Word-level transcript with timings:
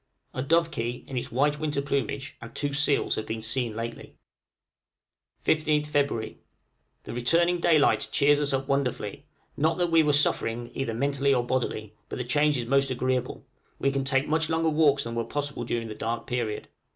A 0.33 0.41
dovekie, 0.41 1.05
in 1.07 1.15
its 1.15 1.31
white 1.31 1.59
winter 1.59 1.79
plumage, 1.79 2.35
and 2.41 2.55
two 2.55 2.73
seals 2.73 3.13
have 3.13 3.27
been 3.27 3.43
seen 3.43 3.75
lately. 3.75 4.17
{FEB., 5.43 5.57
1858.} 5.57 6.09
15th 6.09 6.33
Feb. 6.33 6.35
The 7.03 7.13
returning 7.13 7.59
daylight 7.59 8.09
cheers 8.11 8.39
us 8.39 8.51
up 8.51 8.67
wonderfully 8.67 9.27
not 9.55 9.77
that 9.77 9.91
we 9.91 10.01
were 10.01 10.11
suffering, 10.13 10.71
either 10.73 10.95
mentally 10.95 11.35
or 11.35 11.43
bodily, 11.45 11.93
but 12.09 12.17
the 12.17 12.23
change 12.25 12.57
is 12.57 12.65
most 12.65 12.89
agreeable; 12.89 13.45
we 13.77 13.91
can 13.91 14.03
take 14.03 14.27
much 14.27 14.49
longer 14.49 14.69
walks 14.69 15.03
than 15.03 15.13
were 15.13 15.23
possible 15.23 15.65
during 15.65 15.87
the 15.87 15.93
dark 15.93 16.25
period. 16.25 16.67